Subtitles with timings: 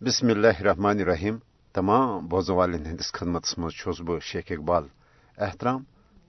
[0.00, 1.36] بسم اللہ الرحمن الرحیم
[1.74, 4.86] تمام بوزن والن ہندس خدمت مز بہ شیخ اقبال
[5.38, 5.82] احترام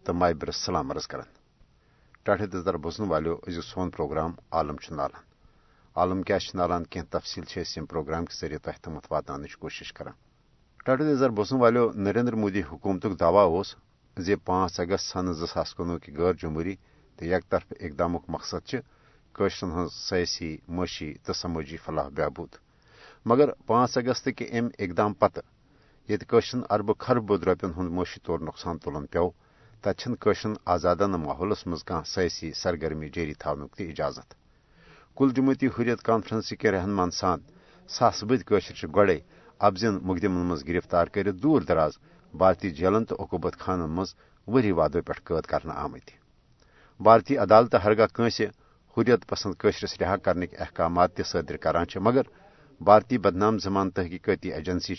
[0.06, 1.34] تو مابر سلام عرض کران
[2.26, 5.24] ٹاٹھ دزدر بوزن والو از سون پروگرام عالم نالان
[5.96, 7.44] عالم کیا نالان کی تفصیل
[7.78, 10.14] یم پروگرام کے ذریعے تہ تمت واتن کوشش کران
[10.86, 13.64] ٹاٹھ دزدر بوزن والو نریندر مودی حکومت دعویٰ
[14.18, 16.76] زی پانچ اگست سن زاس کنوہ کی غیر جمہوری
[17.20, 18.76] تو یک طرف اقدام مقصد
[19.36, 22.56] قشرن ہز سیاسی معاشی تو سماجی فلاح بہبود
[23.30, 25.40] مگر پانچ اگست کے ام اقدام پتہ
[26.10, 29.30] یت قشرن ارب خرب روپین ہند معاشی طور نقصان تلن پیو
[29.84, 34.30] تتن قشرن آزادانہ ماحولس مز کان سیاسی سرگرمی جاری تھونک تہ اجازت۔
[35.18, 37.40] کل جمعیتی حریت کانفرنس کے رہنمان سان
[37.90, 39.20] ساس بد قشر گوڑے
[39.60, 41.94] ابزن مقدمن مز گرفتار کر دور دراز
[42.34, 44.16] بھارتی جیلن تو عقوبت خانن مز
[44.48, 46.10] وری وادو پہ قید کرنا آمت
[47.00, 48.42] بھارتی عدالت ہرگاہ کنس
[48.98, 52.26] حریت پسند قشرس رہا کرنے احکامات تہ صادر کران مگر
[52.82, 54.96] بھارتی بدنام زمان تحقیقاتی agency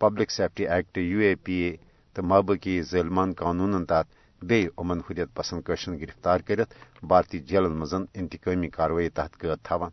[0.00, 1.76] public safety act, U A P A
[2.16, 4.06] تو مابقی ظلمان قانون تحت
[4.42, 6.74] بی امن حریت پسند قشرن گرفتار کرت
[7.10, 9.90] بھارتی جیلن مزن انتقامی کاروی تحت قید تھوان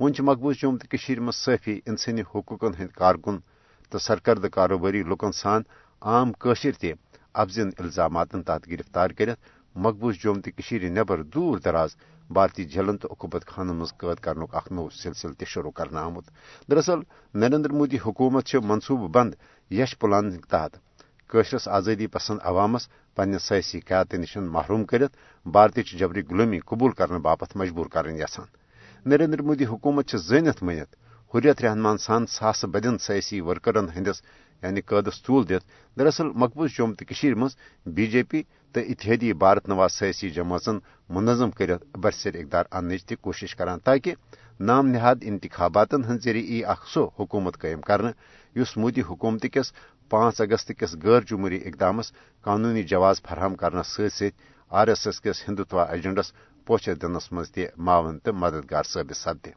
[0.00, 3.36] ون مقبوض جوم تو مز صافی انسانی حقوقن ہند کارکن
[3.92, 5.62] تو سرکرد کاروباری لکن سان
[6.02, 6.92] عام قشر تہ
[7.34, 9.38] افزن الزامات تحت گرفتار کرت
[9.74, 10.50] مقبوض جوم تو
[10.98, 11.96] نبر دور دراز
[12.34, 16.26] بھارتی جھیلن تو عقوبت خانن مز قید کرنک اخ نو سلسلہ تہ شروع کرنا آمت
[16.70, 17.00] دراصل،
[17.40, 19.32] نریندر مودی حکومت منصوبہ بند
[19.70, 20.72] یش پلان تحت
[21.30, 25.12] قشرس آزادی پسند عوامس پنہ سیاسی قیادت نشن محروم کرت
[25.46, 28.46] بھارتی جبری غلومی قبول کرنے باپت مجبور کرن یسان
[29.06, 30.90] نریندر مودی حکومت زنت منت
[31.34, 34.22] حریت رہنمان سان ساس بدین سیاسی ورکرن ہندس
[34.62, 35.64] یعنی قدس طول دت
[35.96, 37.04] دراصل مقبوض جوم تو
[37.36, 38.42] مز بی جے پی
[38.74, 44.14] تو اتحادی بھارت نواز سیاسی جماعتن منظم کرت برسر اقدار ان کوشش کران تاکہ
[44.60, 48.12] نام نہاد انتخابات ہند ذریعہ ای اخ سو حکومت قائم کرنے
[48.56, 49.72] اس مودی حکومت کس
[50.10, 52.12] پانچ اگست کس غیر جمہوری اقدامس
[52.44, 54.22] قانونی جواز فراہم کرنا ست
[54.70, 56.32] آر ایس ایس کس ہندوتوا ایجنڈس
[56.66, 59.50] پوچھر دنس مز تہ معاون تو مددگار ثابت سپدِ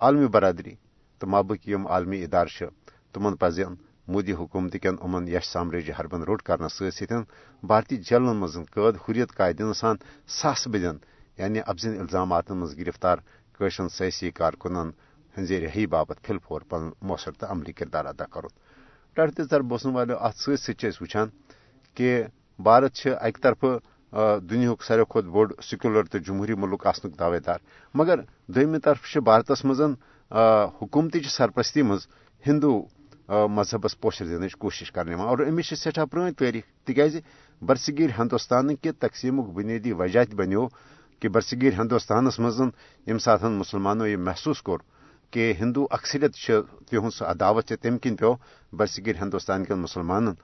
[0.00, 0.74] عالمی برادری
[1.20, 2.66] تو مابقی یم عالمی ادارہ
[3.14, 3.74] تمن پزن
[4.08, 7.12] مودی حکومت کن امن یش سامراجی حربن روٹ کرنا ست
[7.62, 9.96] بھارتی جیلن مز قید حریت قائدین سان
[10.40, 10.96] ساس بدین
[11.38, 13.18] یعنی افزن الزامات مز گرفتار
[13.58, 14.90] قشن سیاسی کارکنن
[15.34, 18.52] ہز رہی باپت پھل پھور پن مؤثر تو عملی کردار ادا کرت
[19.16, 21.28] ٹڑ تر بوسن والو ات ست وچان
[21.96, 22.10] کہ
[22.58, 23.64] بھارت اکہ طرف
[24.12, 27.58] دنیا ساروی کھت بوڑ سیکولر تو جمہوری ملک آسنک دعوے دار
[27.94, 29.80] مگر دم طرف بھارتس مز
[30.80, 32.06] حکومتی سرپرستی مز
[32.44, 32.72] ہندو
[33.48, 37.16] مذہبس پوشر دن کوشش کرنے اور امس سٹھا پران تاریخ تکیاز
[37.62, 40.66] برصغیر ہندوستان کے تقسیم بنیادی وجہ بنو
[41.22, 42.60] کہ برصغیر ہندوستانس مز
[43.06, 44.78] یم سات مسلمانوں یہ محسوس کور
[45.32, 46.34] کہ ہندو اکثریت
[46.90, 48.34] تہذ عداوت تم کن پیو
[48.72, 50.34] برصغیر ہندوستان کن مسلمان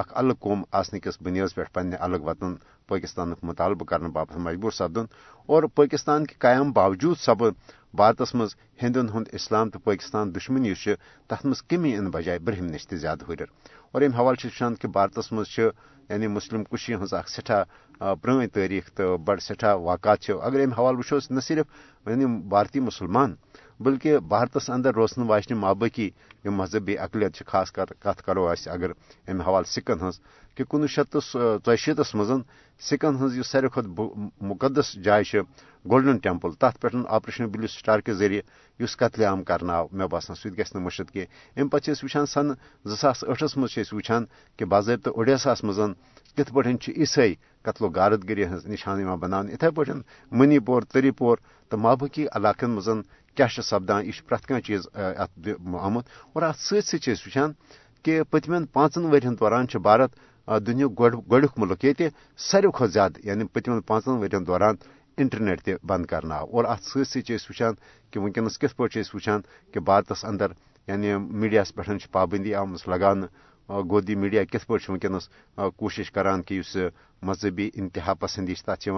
[0.00, 2.54] اخ الگ قوم آسن کس بنیاد پہ پنہ الگ وطن
[2.88, 5.04] پاکستان مطالبہ کرنے باپت مجبور سپدن
[5.48, 7.42] اور پاکستان کے قیام باوجود سب
[7.94, 10.88] بھارتس مز ہندن ہند اسلام تو پاکستان دشمنی اس
[11.30, 13.42] تر مز کمی ان بجائے برہم نش زیادہ ہر
[13.92, 15.58] اور ام حوالہ وچان کہ بھارتس مز
[16.10, 17.62] یعنی مسلم کشی ہز اخ سٹھا
[17.98, 21.66] پران تاریخ تو بڑ سٹھا واقعات اگر ام حوالہ وچھوس، نہ صرف
[22.06, 23.34] یعنی بھارتی مسلمان
[23.80, 26.08] بلکہ بھارتس اندر روزن واجن مابقی
[26.44, 28.90] مذہبی اقلیت خاص کر کت کرو اگر
[29.28, 30.20] امہ حوالہ سکن ہز
[30.56, 32.30] کہ کنوہ شیت تو ژشیتس مز
[32.80, 34.00] سکن ہز ساروی کھت
[34.40, 35.40] مقدس جائے
[35.90, 38.40] گولڈن ٹیمپل تر پہ آپریشن بلو سٹار کے ذریعے
[38.80, 41.24] اس قتل عام کرنا آو مے باسان سہ گھس مشد کی
[41.56, 42.52] ام پتہ وچان سن
[42.92, 44.24] زاس ٹھس مز وچان
[44.58, 45.80] کہ باضابطہ اڈیساس مز
[46.36, 49.92] کت پہ عیسائی قتل و غارت گری ہز نشان بنا اتھے پہ
[50.32, 51.36] منی پور تری پور
[51.70, 52.88] تو مابقی علاقن مز
[53.36, 55.48] کیا سپدان، یہ پریت کھانا چیز ات
[55.80, 57.52] آمت۔ اور ات ست وچان
[58.04, 60.10] کہ پتمن پانچن ورین دوران بھارت
[60.66, 60.86] دنیا
[61.28, 62.08] گوڑک ملک یہ
[62.38, 64.74] ساروی کھت زیادہ یعنی پتمن پانچن ورین دوران
[65.18, 67.74] انٹرنیٹ تہ بند کرنا اور ات ست وچان
[68.12, 69.40] کہ ونکس کت پہ وچان
[69.72, 70.52] کہ بھارتس اندر
[70.88, 73.22] یعنی میڈیا پہ پابندی آم لگان
[73.68, 75.28] گودی میڈیا کت پہ ونکس
[75.76, 76.76] کوشش کران کہ اس
[77.22, 78.88] مذہبی انتہا پسندی تک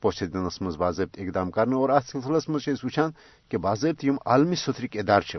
[0.00, 3.10] پوچھ دنس مز باضابطہ اقدام کرنا اور ات سلسلس مز وچان
[3.50, 5.38] کہ باضابطہ عالمی سترک ادارے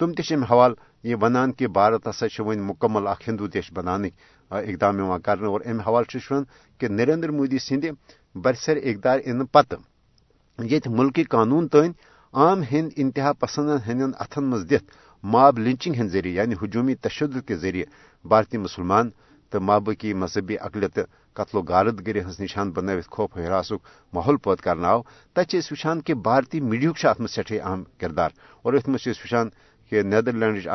[0.00, 4.08] تم تم حوالہ یہ ونان کہ بھارت ہسا ون مکمل اخ ہندو دیش بنانے
[4.50, 6.44] اقدام کرنے اور ام حوالہ ون
[6.80, 7.84] کہ نریندر مودی سند
[8.34, 9.74] برسر اقدار ان پتہ
[10.58, 11.92] یت ملکی قانون تین
[12.34, 14.90] عام ہند انتہا پسندن ہند اتھن مز دت
[15.24, 17.84] ماب لنچنگ ہند ذریعہ یعنی ہجومی تشدد کے ذریعے
[18.24, 19.10] بھارتی مسلمان
[19.52, 20.98] تو مابقی مذہبی اقلیت
[21.36, 23.80] قتل و غارت گری ہز نشان بنوت خوف و حراسک
[24.12, 25.02] ماحول پید کرنا آو
[25.36, 28.30] تتہ وچان کہ بھارتی میڈیا ات مز سٹھے اہم کردار
[28.62, 29.48] اور ات مز وچان
[29.90, 30.68] کہ نیدرلینڈ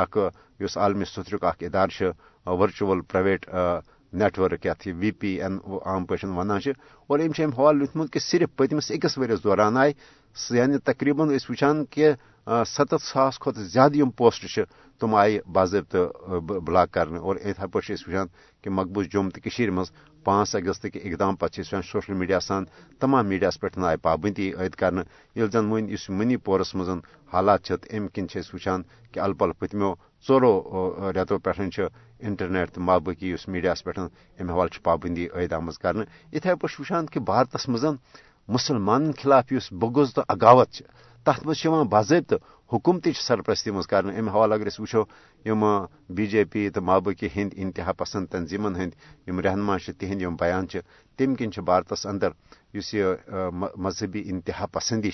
[0.59, 2.11] اس عالمی ستر اخ ادارہ
[2.49, 3.45] ورچوئل پرائیویٹ
[4.13, 6.59] نیٹ ورک یت وی پی این عام پہ ونان
[7.07, 9.93] اور ام حوالہ لوتمت کہ صرف پتمس اکس ورس دوران آئی
[10.49, 12.11] یعنی تقریباً وچان کہ
[12.47, 14.59] ستھ ساس کھت زیادہ پوسٹ
[15.01, 18.27] تم آئی باضابطہ بلاک کرنے اور اتھے پہ وچان
[18.63, 19.91] کہ مقبوض جوم تو مز
[20.25, 22.63] پانچ اگست کے اقدام پتہ وچان سوشل میڈیا سان
[23.01, 25.01] تمام میڈیا پہ آئی پابندی عائد کرنے
[25.35, 26.89] یل زن ون اس منی پورس مز
[27.33, 28.83] حالات ام کن وچان
[29.13, 29.93] کہ الپل پتمو
[30.25, 31.61] ژورو ریتو پہ
[32.19, 36.03] انٹرنیٹ تو مابقی اس میڈیا پہ ام حوالہ پابندی عائد آمز کرنے
[36.33, 37.85] اتھے پہ وچان کہ بھارتس مز
[38.49, 40.81] مسلمان خلاف اس بغض تو اگاوت
[41.25, 42.35] تر مز باضابطہ
[42.71, 45.03] حکومت سرپرستی مز کر ام حوالہ اگر وچو
[45.45, 45.63] یم
[46.09, 48.91] بی جے پی تو مابقی ہند انتہا پسند تنظیمن ہند
[49.45, 50.65] رہنما تہند بیان
[51.19, 52.29] تم کن بھارتس اندر
[52.73, 52.93] اس
[53.77, 55.09] مذہبی انتہا پسندی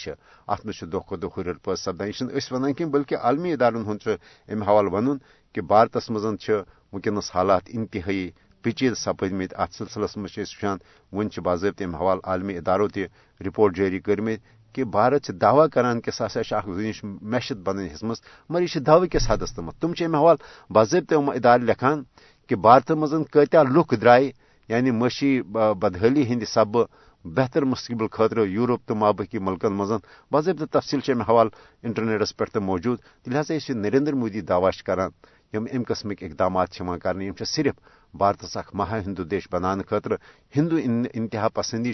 [0.48, 4.08] ات مز دہ کھو دہ ہر پہ سپدان۔ یہ ونان کی بلکہ عالمی ادارن ہند
[4.48, 5.18] ام حوالہ ون
[5.56, 8.30] کہ بھارتس مز ونکس حالات انتہائی
[8.66, 10.78] پیچید سپدمت۔ ات سلسلس مز وچان
[11.14, 13.00] ون باضابطہ ام حوالہ عالمی اداروں تہ
[13.46, 14.40] رپورٹ جاری کرمت
[14.74, 16.26] کہ بھارت دعوی کران کہ سا
[16.58, 18.18] اخ زنش میشت بن ہزمت
[18.50, 22.04] مگر یہ دعوی کس حدس تم تم ام حوالہ باضابطہ ادارے لکھان
[22.48, 24.32] کہ بھارت مز کتیا لک درائے
[24.70, 25.42] یعنی معاشی
[25.82, 26.78] بدحالی ہند سب
[27.26, 29.92] بہتر مستقبل خاطر یورپ تو مابقی ملکن مز
[30.32, 31.50] باضابطہ تفصیل ام حوالہ
[31.84, 32.98] انٹرنیٹس پہ موجود۔
[33.28, 35.10] لہذا یہ نریندر مودی دعوی کران۔
[35.54, 36.70] یم ام قسمک اقدامات
[37.02, 37.76] کرنے یم صرف
[38.14, 40.12] بھارتس اخ مہا ہندو دیش بنانے خاطر
[40.56, 40.78] ہندو
[41.14, 41.92] انتہا پسندی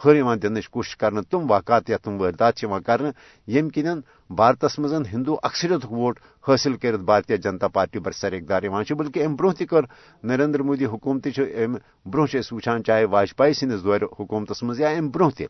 [0.00, 3.10] ہر دن کوشش کرنے، تم واقعات یا تم واردات کرنے
[3.46, 6.18] یعنی یم کن بھارتس مز ہندو اکثریت ووٹ
[6.48, 8.62] حاصل کرت بھارتیہ جنتا پارٹی برسر اقدار
[8.94, 9.84] بلکہ ام برو تر
[10.24, 11.76] نریندر مودی حکومت ام
[12.06, 15.42] برو وچان چاہے واجپائی سندس دور حکومتس مز یا ام برو تہ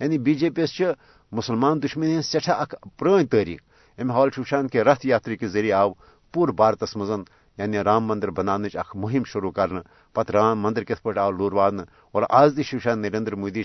[0.00, 0.80] یعنی بی جے پی یس
[1.32, 3.60] مسلمان دشمنی ہند سٹھا اخ پران تاریخ
[3.98, 5.92] ام حوالہ وچان کہ رتھ یاتری کے ذریعہ آو
[6.34, 7.10] پور بھارتس مز
[7.58, 9.80] یعنی رام مندر بنانے اخ مہم شروع کرنے
[10.12, 13.62] پتہ رام مندر کت پہ آو لور وادن اور آز تہ وچان نریندر مودی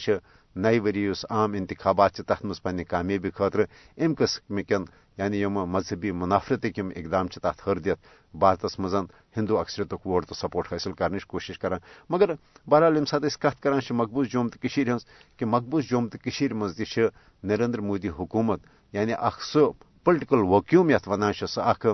[0.56, 3.60] نئی وری اس عام انتخابات تر مز پنہ کامیابی خاطر
[3.98, 4.84] ام قسم کن
[5.18, 8.00] یعنی یم مذہبی منافرتک یم اقدام تر ہر دت
[8.34, 8.95] بھارتس مز
[9.38, 11.80] ہندو اکثریت ووٹ تو سپورٹ حاصل کرنے کوشش کران۔
[12.10, 12.34] مگر
[12.68, 15.06] بہرحال یم سات کت کران مقبوض جوم تو ہز
[15.38, 17.00] کہ مقبوض جوم تو مز تہ
[17.44, 18.60] نریندر مودی حکومت
[18.94, 19.69] یعنی اخ سہ
[20.04, 21.86] پُلٹِکل ووکیوم یتھ ونان سہ اخ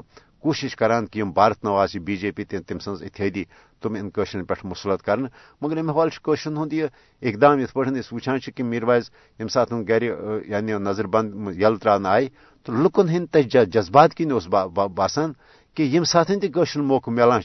[0.44, 3.44] کوشش کران کہ بھارت نواز بی جے پی تم سن اتحادی
[3.82, 5.28] تم ان قشرن پہ مسلط کرنے
[5.62, 6.88] مگر ام حوالہ قشرن ہند یہ
[7.22, 9.10] اقدام یت پہ وچان کہ میروائز
[9.40, 10.02] یم سات گر
[10.46, 12.28] یعنی نظر بند یل تران آئی
[12.66, 14.48] تو لکن ہند تج جذبات کن اس
[14.96, 15.32] باسان
[15.78, 17.42] کہ یم سات تشر موقع ملان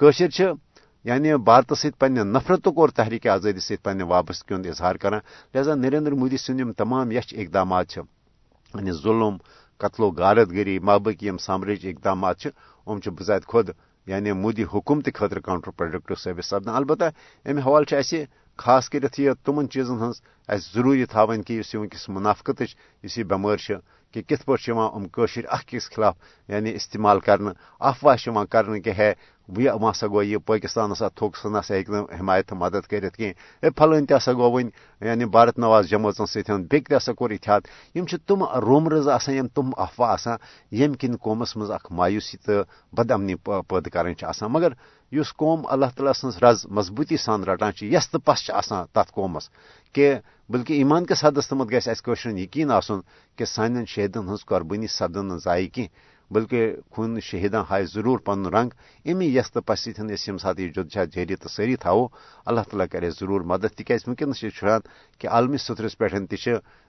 [0.00, 0.42] قشر
[1.04, 5.20] یعنی بھارت ست پنہ نفرتک اور تحریک آزادی ست پنہ وابستگی ہند اظہار کران۔
[5.54, 9.36] لہذا نریندر مودی سند تمام یچ اقدامات یعنی ظلم
[9.82, 12.46] قتل و غارت گری، مابقی یم سامرج اقدامات
[12.86, 13.70] ام بذات خود
[14.06, 17.04] یعنی مودی حکومت خاطر کاؤنٹر پروڈکٹو ثابت سپدان البتہ
[17.46, 18.14] امہ حوالہ اہس
[18.58, 23.24] خاص کرت یہ تمن چیزن ہز اس ضروری تھا کہ اس ونکس منافقت اس یہ
[23.24, 23.58] بمار
[24.14, 25.06] کہ کت پہ ام
[25.48, 26.16] اخ خلاف
[26.48, 27.50] یعنی استعمال کرنے
[27.80, 29.12] افواہ کرنے کہ ہے
[29.48, 33.32] یہ ہسا گو یہ پاکستان ہسا تھوک سا نسا ہیک حمایت مدد کرت کی
[33.76, 34.68] پھلن تہ ہسا گو ون
[35.00, 37.60] یعنی بھارت نواز جماعتن ستن بیک تہ ہسا کور اتحاد
[37.94, 40.36] یم تم رومرز آسان یم تم افواہ آسان
[40.72, 42.62] یم کن قومس مز اخ مایوسی تو
[42.92, 43.34] بد امنی
[43.68, 44.72] پید کران آسان مگر
[45.12, 49.48] اس قوم اللہ تعالیٰ سن رز مضبوطی سان رٹان یس تو پس آسان تت قومس
[49.94, 50.14] کہ
[50.48, 53.00] بلکہ ایمان کس حدس تمت گھس اس یقین آسن
[53.38, 55.86] کہ سان شہیدن ہز قربانی سپدن ضائع کی
[56.30, 58.70] بلکہ خون شہیدان ہائے ضرور پن رنگ،
[59.06, 62.06] امی یس تو پس ستن یم سات یہ جدجہد جاری تو ساری تھو
[62.46, 64.80] اللہ تعالیٰ کرے ضرور مدد، تکیاز ونکس چھان
[65.20, 66.06] کہ عالمی سترس پہ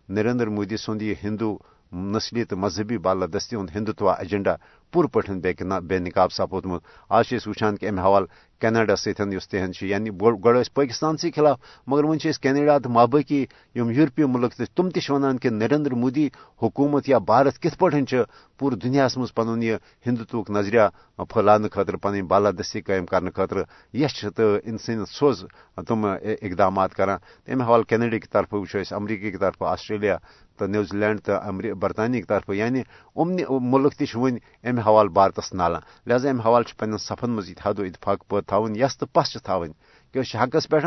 [0.09, 1.57] نریندر مودی سند یہ ہندو
[1.91, 4.55] نسلی تو مذہبی بالادستی ہند ہندوتوا ایجنڈا
[4.93, 5.53] پور پہ
[5.87, 8.25] بے نقاب سپودمت آج وچان کہ امہ حوالہ
[8.61, 11.57] کینیڈا ستن تہند یعنی گوڑ پاکستان سی خلاف،
[11.87, 13.45] مگر ون کینیڈا تو مابقی
[13.75, 16.27] یم یورپی ملک تم تہ کہ نریندر مودی
[16.61, 18.21] حکومت یا بھارت کت پہ
[18.59, 20.87] پور دنیا مز پن یہ ہندوتوک نظریہ
[21.29, 23.57] پھیلانے خاطر پن بالادستی قائم کرنے خاطر
[23.93, 25.43] یچ تو انسان سوز
[25.87, 30.17] تم اقدامات کران۔ امہ حوالہ کینیڈا کی طرف وچو امریکہ کی طرف آسٹریلیا
[30.57, 31.33] تو نیوزی لینڈ تو
[31.81, 32.81] برطانیہ کی طرف یعنی
[33.15, 34.17] امن ملک تہ
[34.63, 38.75] امہ حوالہ بھارتس نالان لہذا امہ حوالہ پن صفن مز اتحاد و اتفاق پہ تھاون،
[38.75, 39.71] یس تو پس تھاون۔
[40.13, 40.77] کہ حقس پہ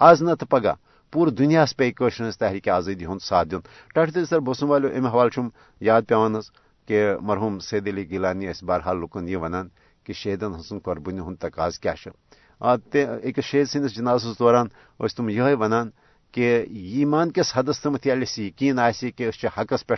[0.00, 0.74] آز نا تو پگہ۔
[1.12, 3.60] پور دنیا پی قشر تحریک آزادی ہند ساتھ دن
[3.94, 5.40] ٹٹھ سر بوسن والو امہ حوالہ
[5.80, 6.34] یاد پیوان
[6.88, 9.68] کہ مرحوم سید علی گیلانی اس بہرحال لکن یہ ونان
[10.04, 11.94] کہ شہیدن ہن قربانی ہند تقاض کیا
[13.24, 14.66] أکس شہید سندس جنازس دوران
[15.16, 15.90] تم یہ ونان
[16.32, 19.94] کہ ایمان کس حدس تمت یل یقین آہ کہ حقس پہ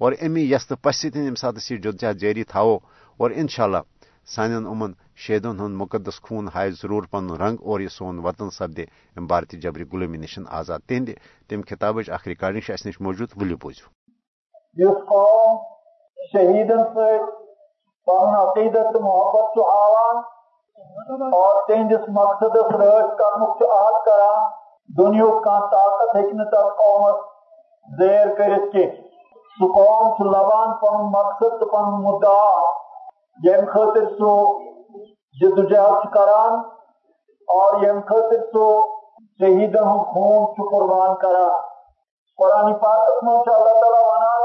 [0.00, 2.76] اور امی یس تو پس ستن یم سات یہ جدجہد جاری تھاو
[3.20, 3.78] اور انشاءاللہ
[4.26, 8.84] سانن امن شہیدن ہند مقدس خون ہائے ضرور پن رنگ اور یہ سون وطن سپدے
[9.16, 11.08] ام بھارتی جبری غلامی نشن آزاد تہند
[11.50, 13.86] تم خطاب اخ ریکارڈنگ اس نش موجود ولو بوزو
[16.32, 17.10] شہیدن سے
[18.06, 20.22] پن عقیدت، محبت ہاوان
[21.32, 24.46] اور تہندس مقصد رٲچھ کرنُک چھُ عہد کران
[24.96, 29.07] دُنیُک کانٛہہ طاقت ہیٚکہِ نہٕ قومس زیر کٔرِتھ کینٛہہ
[29.58, 32.50] سُہ قوم چھُ لبان پنُن مقصد تہٕ پنُن مُدعا.
[33.44, 34.32] ییٚمہِ خٲطرٕ سُہ
[35.40, 36.52] جدوجہد چھُ کران
[37.54, 38.66] اور ییٚمہِ خٲطرٕ سُہ
[39.38, 41.56] شہیدن ہُنٛد خوٗن چھُ قربان کران.
[42.38, 44.42] قرآن پاکس منٛز چھُ اللہ تعالیٰ ونان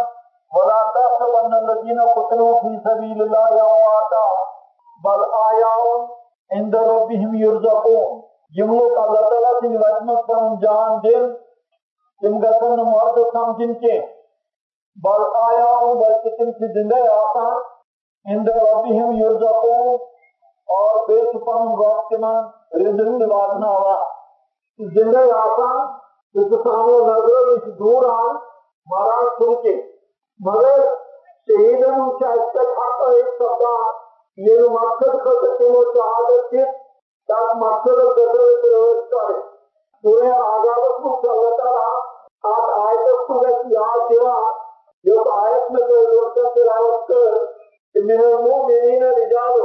[0.55, 4.25] ولا تحسبن الذين قتلوا في سبيل الله امواتا
[5.03, 6.01] بل آياون
[6.57, 8.21] عند ربهم يرزقون.
[8.57, 11.31] یم لوگ اللہ تعالیٰ سن وتہ مز پن جان دن
[12.21, 13.99] تم گھن مرد سمجھن کی
[14.97, 17.61] بل آیا ہوں بلکہ تم سے زندہ آتا آسان
[18.25, 19.95] عند ربهم يرزقون
[20.69, 22.25] اور بے پن رب تم
[22.81, 23.71] رزق واتنا
[24.79, 25.81] زندہ آسان
[26.35, 28.35] اس سامنے نظر اس دور آن
[28.87, 29.75] مارا سن کے۔
[30.39, 30.85] مگر
[31.47, 33.73] شہیدن شاید حق ایک سپدہ
[34.37, 36.63] یہ مقصد خطر تمہیں شہادت کی
[37.29, 39.41] تاک مقصد گزر پروش کرے
[40.03, 41.92] سورہ آزاد کو اللہ تعالیٰ
[48.07, 49.59] من المؤمنین رجال.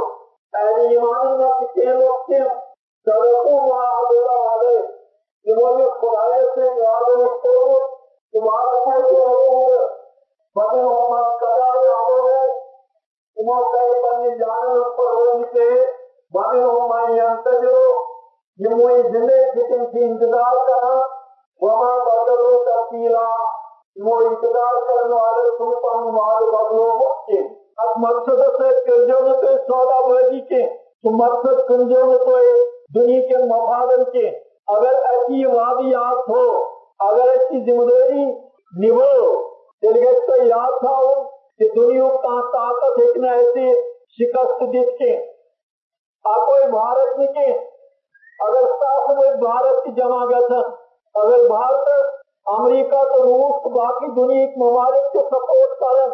[0.53, 2.39] اہل ایمان میں کتنے لوگ تھے
[3.07, 4.79] صدقوا ما عبد علیہ
[5.45, 7.53] جنہوں نے خدای سے وعدہ کو
[8.33, 9.69] تمہارا کوئی حکم
[10.55, 12.47] بنے من کرا عمل ہے
[13.37, 15.69] تمہارا کوئی بنی جان پر کے
[16.33, 17.77] ومنهم من ينتظر.
[18.59, 20.97] يموي زندگی ختم کی انتظار کرنا
[21.61, 23.23] وما بدلو تبدیلا
[23.95, 26.89] يموي انتظار کرنے والے سن پن مال بدلو
[27.79, 30.65] اب مقصد سے کنجوں میں تو سودا بازی کے،
[31.03, 32.37] تو مقصد کنجوں میں تو
[32.95, 34.27] دنیا کے مفادن کے،
[34.75, 36.45] اگر ایسی وادیات ہو،
[37.07, 38.25] اگر ایسی ذمہ داری
[38.73, 39.11] نبھو
[39.83, 40.95] دل تو یاد تھا
[41.59, 43.73] کہ دنیا کا طاقت ایک نہ ایسی
[44.19, 45.15] شکست دیکھ کے
[46.25, 47.51] کوئی بھارت نہیں
[48.39, 50.59] اگر ساتھ میں بھارت کی جمع گیا تھا،
[51.15, 51.87] اگر بھارت
[52.47, 56.07] امریکہ تو روس باقی دنیا کے ممالک کو سپورٹ کریں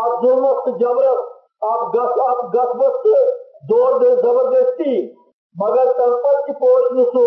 [0.00, 3.06] آپ ظلمت جبرت آپ گس آپ گس بس
[3.70, 4.94] دور دے زبردستی،
[5.56, 7.26] مگر تلپت کی پوش نسو،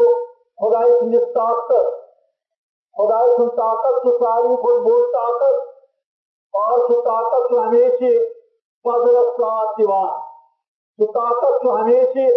[0.61, 1.93] خدای سنجھ طاقت،
[2.95, 5.63] خدای سن طاقت سے ساری خود بہت طاقت،
[6.53, 8.11] اور سو طاقت سے ہمیشہ
[8.85, 10.11] فضلت ساتھ دیوان
[10.99, 12.27] سہ طاقت سو ہمیشہ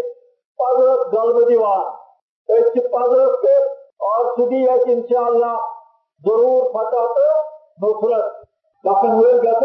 [0.58, 3.54] پدرس غلب دان اس کی پدرس پہ
[4.06, 5.56] اور سہ دی اس انشاء اللہ
[6.25, 7.28] ضرور فتح تو
[7.85, 8.26] نصرت
[8.85, 9.64] گھن ول گھن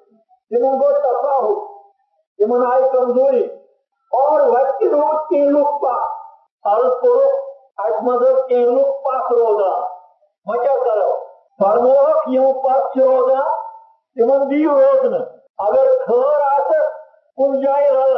[0.51, 1.53] تم گو تفاہو
[2.39, 3.43] تم آئی کمزوری
[4.11, 5.93] اور وقت روز تین لوگ پا
[6.65, 7.27] حل کرو
[7.83, 9.69] اس مذہب تین لوگ پاس روزا
[10.45, 11.11] مچا کرو
[11.59, 13.43] فرموک یوں پاس روزا
[14.15, 15.15] تمن دی روزن
[15.59, 16.83] اگر خیر آسر
[17.37, 18.17] کن جائے رل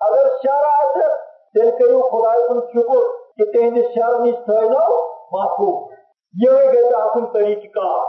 [0.00, 0.82] اگر شر آ
[1.54, 4.84] تیل کرو خدا سن شکر کہ تہندس شر نش تھو
[5.32, 5.90] محفوظ۔
[6.34, 8.00] یہ گھر آن طریقہ۔ کار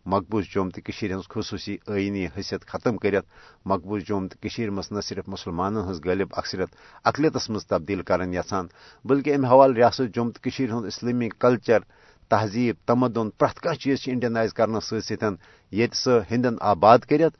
[0.05, 3.25] مقبوض جوم تو ہز خصوصی آئینی حیثیت ختم کرت
[3.65, 8.67] مقبوض جوم تو مز نہ صرف مسلمان ہز غالب اکثریت اقلیتس مز تبدیل کرن یژھان،
[9.05, 11.79] بلکہ امہ حوالہ ریاست جوم تو ہند اسلامی کلچر
[12.29, 15.35] تہذیب، تمدن پریت کھانا چیز انڈینائز کرنے ستن
[15.71, 17.33] یہ سہ ہندن آباد کرت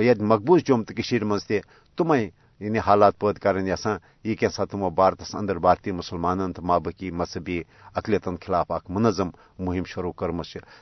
[0.00, 1.58] یت مقبوض جوم تو مز تہ
[1.96, 2.28] تمے
[2.60, 7.10] یعنی حالات پٲدٕ پید کرن یسان یہ کیسا تمو بھارتس اندر بھارتی مسلمان تو مابقی
[7.10, 7.62] مذہبی
[7.96, 10.40] اقلیتن خلاف اخ منظم مہم شروع کرم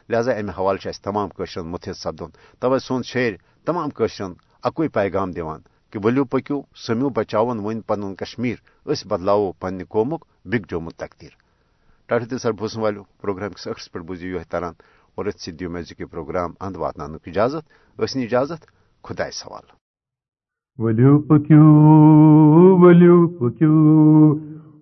[0.08, 2.30] لہذا امہ حوالہ تمام قشرن متحد سپدن۔
[2.60, 3.32] توے سون شیر
[3.66, 4.32] تمام قشرن
[4.62, 10.24] اکوئی پیغام دیوان کہ ولو پکو، سمیو بچاون ون پن کشمیر اس بدلاو پنہ قومک
[10.44, 11.47] بگ جومت تقدیر۔
[12.08, 14.72] ٹاٹھ سر بوزن والو پروگرام کس اخس پہ بوزیو یہ تران
[15.14, 18.66] اور ات سدیو میوزک پروگرام اند واتن اجازت اسن اجازت
[19.04, 19.66] خدائے سوال۔
[20.78, 21.64] ولو پکیو
[22.78, 24.34] ولو پکیو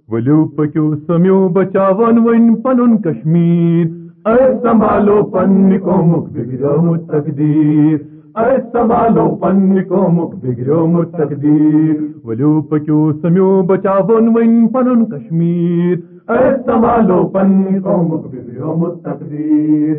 [0.08, 3.86] ولو پکیو، سمیو بچاون ون پنن کشمیر۔
[4.28, 7.98] اے سنبھالو پن قومک بگڑو تقدیر۔
[8.38, 17.22] اے سنبھالو پن قومک بگڑو تقدیر۔ ولو پکیو، سمیو بچاون ون پنن کشمیر۔ اے سنبھالو
[17.32, 19.94] پن قومک بگڑو تقدیر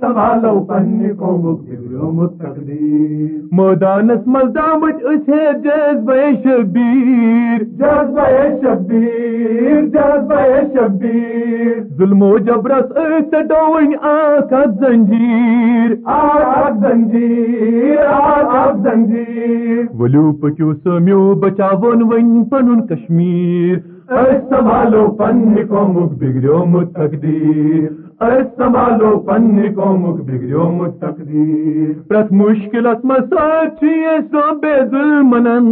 [0.00, 10.46] سنبھالو پنہ قومک بگڑومت تقدیر مٲدانس منٛز درامٕتۍ أسۍ ہے جذبے شبیٖر۔ جذبے شبیٖر جذبے
[10.74, 20.74] شبیٖر۔ ظلمو جبرس أسۍ ژٔٹو وۄنۍ اکھ اکھ زنجیٖر۔ اکھ زنجیٖر اکھ زنجیٖر۔ ؤلِو پٔکِو
[20.74, 27.88] سٲمیو بچاوون وۄنۍ پنُن کشمیٖر۔ أسۍ سنبھالو پننہِ قومُک بِگڑیومُت تقدیٖر۔
[28.20, 35.66] أسۍ سنبھالو پننہِ قومُک بِگڑیومُت تقدیٖر۔ پرٛٮ۪تھ مُشکِلس منٛز سۭتۍ چھِ أسۍ رۄبے ظُلمنن۔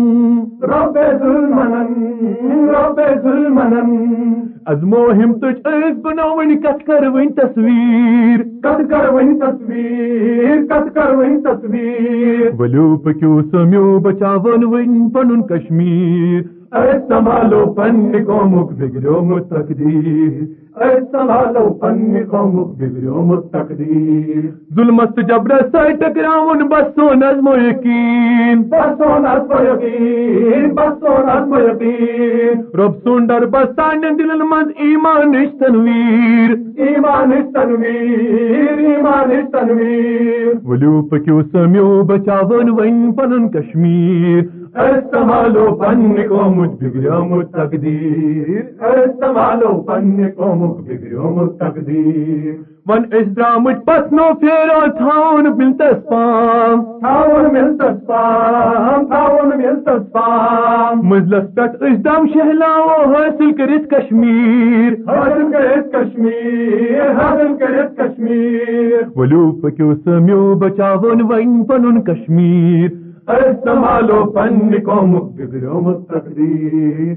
[0.62, 1.86] رۄبے ظُلمنن
[2.68, 4.16] رۄبے ظُلمنن۔
[4.66, 11.42] ازمو ہمتٕچ أسۍ بناوٕنۍ کتھ کر وۄنۍ تصویٖر۔ کتھ کر وۄنۍ تصویٖر کتھ کر وۄنۍ
[11.42, 20.66] تصویٖر۔ ؤلِو پٔکِو سمیو بچاوون وۄنۍ پنُن کشمیٖر۔ أسۍ سنبھالو پننہِ قومُک بِگڑیومُت تقدیٖر
[21.12, 29.26] سنبھالو پنہ قومک بگڑیومت تقدیر ظلمت جبرس سۭتۍ ٹکراوُن بس سون عزم یقین۔ بس سون
[29.26, 37.52] عزم یقین بس سون عزم یقین۔ رب ڈر بس سانٮ۪ن دلن منٛز ایمانٕچ تنویٖر۔ ایمانٕچ
[37.54, 48.64] تنویٖر ایمانٕچ تنویٖر۔ ؤلِو پٔکِو سمیو بچاوون وۄنۍ پنُن کشمیٖر۔ سنبھالو پننہِ قومٕچ بگڑیومُت تقدیٖر
[48.84, 50.76] أسۍ سنبھالو پننہِ قومُک
[51.60, 52.54] تقدیر
[52.88, 61.48] ون اس درامت پسنو پھیرو تھاؤن ملتس پام تھاؤن ملتس پام تھاؤن ملتس پام مزلس
[61.54, 62.84] پٹ اس دم شہلاو
[63.14, 64.92] حاصل کرت کشمیر.
[65.08, 69.02] حاصل کرت کشمیر حاصل کرت کشمیر.
[69.16, 73.05] ولو پکیو سمیو بچاون ون پنن کشمیر.
[73.30, 77.14] سنبھالو پن قومک بگڑومت تقدیر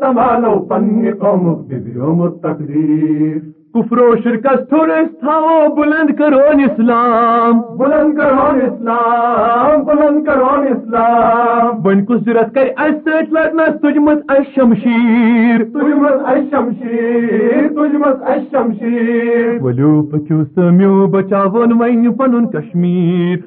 [0.00, 3.36] سنبھالو پن قومک بگڑومت تقدیر
[3.74, 12.54] کفرو شرکت تھوڑے تھاو بلند کرون اسلام۔ بلند کرون اسلام بلند کرون اسلام۔ بن کسرت
[12.54, 21.06] کر اس لڑنس تجمت اس شمشیر۔ تجمت اس شمشیر تجمت اس شمشیر۔ ولو پکیو سمیو
[21.06, 23.38] بچاون وین پنن کشمیر۔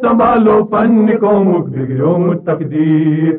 [0.00, 3.32] سنبھالو پن بگڑو مت تقدیر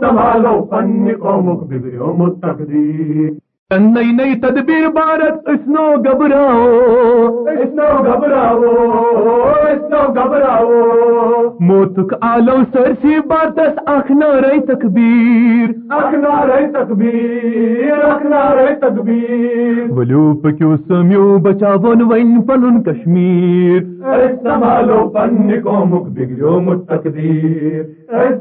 [0.00, 3.30] سنبھالو پن بگڑو مت تقدیر
[3.80, 8.62] نئی نئی تدبیر بھارت اسنو گھبراؤ۔ اسنو گھبراؤ
[9.62, 10.70] اسنو گھبراؤ۔
[11.60, 20.76] موتک آلو سرسی باتس اخ نارے تکبیر۔ اخ نارے تکبیر اخ نارے تکبیر۔ ولو پکیو
[20.76, 23.82] سمیو بچاون ون پنن کشمیر؟
[24.42, 27.82] سنبھالو پن قومک بگڑیو متقدیر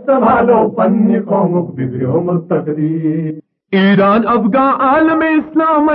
[0.05, 5.85] سنبھالو پن قومک بگڑیو متقدیر ایران افغان عالم اسلام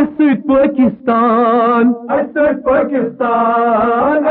[0.48, 1.92] پاکستان.
[2.64, 4.22] پاکستان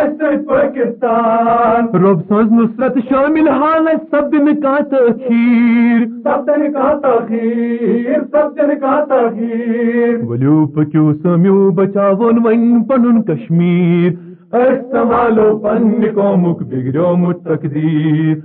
[0.47, 1.89] پاکستان.
[2.05, 10.65] رب سوز نصرت شامل حال سبدن کا تخیر سبدن کا تخیر سبدن کا تخیر ولو
[10.75, 14.11] پکیو سمیو؟ بچاون ون پنن کشمیر.
[14.91, 18.35] سنبھالو پن قومک بگڑو متقدیر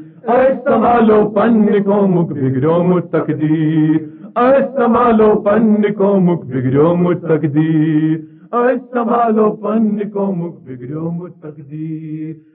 [0.64, 3.98] سنبھالو پن قومک بگڑو متقدیر
[4.36, 8.18] سنبھالو پن کو مکھ بگڑو مجھ تقدیر۔
[8.90, 12.49] سنبھالو پن کو مکھ بگڑو مجھ تقدیر۔